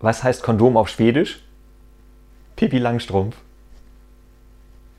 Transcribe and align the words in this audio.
Was 0.00 0.22
heißt 0.22 0.42
Kondom 0.42 0.76
auf 0.76 0.88
Schwedisch? 0.88 1.42
Pipi 2.56 2.78
Langstrumpf. 2.78 3.36